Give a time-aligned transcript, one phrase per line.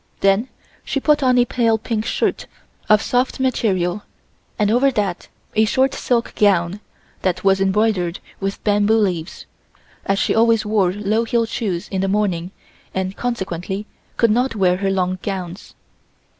[0.21, 0.47] Then
[0.83, 2.47] she put on a pale pink shirt
[2.89, 4.01] of soft material
[4.57, 6.79] and over that a short silk gown,
[7.21, 9.45] that was embroidered with bamboo leaves,
[10.03, 12.49] as she always wore low heeled shoes in the morning
[12.95, 13.85] and consequently
[14.17, 15.75] could not wear her long gowns.